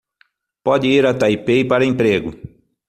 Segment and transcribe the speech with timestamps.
[0.65, 2.31] Pode ir a Taipei para emprego